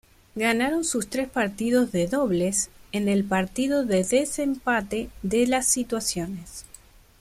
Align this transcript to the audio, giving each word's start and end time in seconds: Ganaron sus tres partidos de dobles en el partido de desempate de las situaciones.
Ganaron 0.33 0.83
sus 0.83 1.07
tres 1.11 1.29
partidos 1.29 1.91
de 1.91 2.07
dobles 2.07 2.71
en 2.91 3.07
el 3.07 3.23
partido 3.23 3.85
de 3.85 4.03
desempate 4.03 5.11
de 5.21 5.45
las 5.45 5.67
situaciones. 5.67 6.65